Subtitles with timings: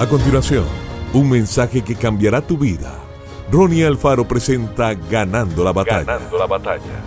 [0.00, 0.64] A continuación,
[1.12, 2.98] un mensaje que cambiará tu vida.
[3.52, 6.04] Ronnie Alfaro presenta Ganando la batalla.
[6.04, 7.02] Ganando la batalla.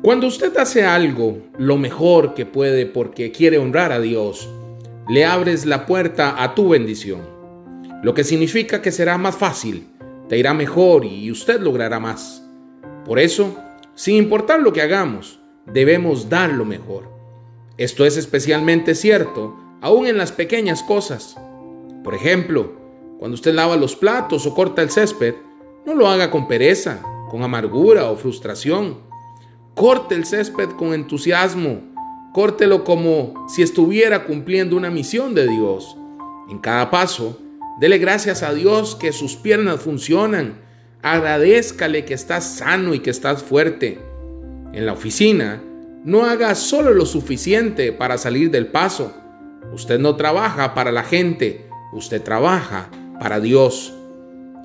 [0.00, 4.48] Cuando usted hace algo lo mejor que puede porque quiere honrar a Dios,
[5.10, 7.20] le abres la puerta a tu bendición,
[8.02, 9.86] lo que significa que será más fácil,
[10.30, 12.42] te irá mejor y usted logrará más.
[13.04, 13.54] Por eso,
[13.94, 17.17] sin importar lo que hagamos, debemos dar lo mejor.
[17.78, 21.36] Esto es especialmente cierto aún en las pequeñas cosas.
[22.02, 22.72] Por ejemplo,
[23.20, 25.36] cuando usted lava los platos o corta el césped,
[25.86, 27.00] no lo haga con pereza,
[27.30, 28.98] con amargura o frustración.
[29.76, 31.80] Corte el césped con entusiasmo.
[32.34, 35.96] Córtelo como si estuviera cumpliendo una misión de Dios.
[36.50, 37.38] En cada paso,
[37.80, 40.60] dele gracias a Dios que sus piernas funcionan.
[41.00, 44.00] Agradezcale que estás sano y que estás fuerte.
[44.72, 45.62] En la oficina,
[46.08, 49.12] no haga solo lo suficiente para salir del paso.
[49.74, 52.88] Usted no trabaja para la gente, usted trabaja
[53.20, 53.92] para Dios.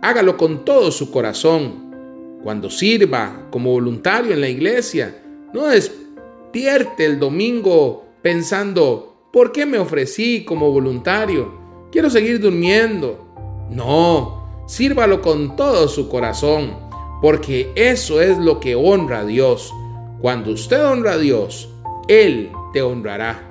[0.00, 2.38] Hágalo con todo su corazón.
[2.44, 9.80] Cuando sirva como voluntario en la iglesia, no despierte el domingo pensando, ¿por qué me
[9.80, 11.52] ofrecí como voluntario?
[11.90, 13.66] Quiero seguir durmiendo.
[13.70, 16.76] No, sírvalo con todo su corazón,
[17.20, 19.72] porque eso es lo que honra a Dios.
[20.20, 21.68] Cuando usted honra a Dios,
[22.08, 23.50] Él te honrará.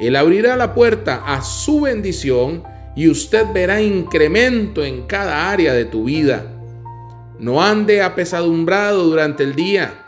[0.00, 2.64] Él abrirá la puerta a su bendición
[2.96, 6.46] y usted verá incremento en cada área de tu vida.
[7.38, 10.04] No ande apesadumbrado durante el día.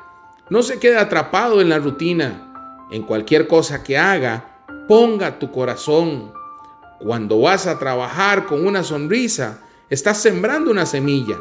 [0.51, 2.89] No se quede atrapado en la rutina.
[2.91, 6.33] En cualquier cosa que haga, ponga tu corazón.
[7.01, 11.37] Cuando vas a trabajar con una sonrisa, estás sembrando una semilla.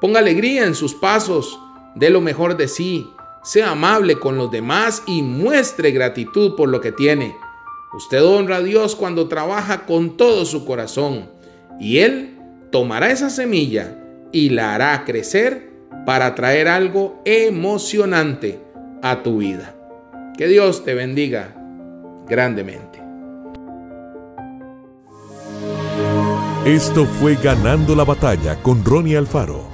[0.00, 1.58] Ponga alegría en sus pasos,
[1.94, 6.80] dé lo mejor de sí sea amable con los demás y muestre gratitud por lo
[6.80, 7.36] que tiene.
[7.92, 11.30] Usted honra a Dios cuando trabaja con todo su corazón
[11.78, 12.38] y Él
[12.72, 13.98] tomará esa semilla
[14.32, 15.70] y la hará crecer
[16.06, 18.60] para traer algo emocionante
[19.02, 19.76] a tu vida.
[20.36, 21.54] Que Dios te bendiga
[22.26, 23.02] grandemente.
[26.64, 29.73] Esto fue Ganando la Batalla con Ronnie Alfaro.